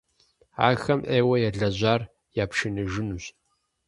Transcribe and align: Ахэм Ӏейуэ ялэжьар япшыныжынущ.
Ахэм 0.69 0.99
Ӏейуэ 1.07 1.35
ялэжьар 1.47 2.01
япшыныжынущ. 2.43 3.25